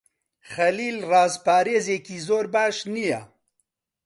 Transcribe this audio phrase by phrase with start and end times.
[0.51, 3.21] خەلیل ڕازپارێزێکی زۆر باش نییە.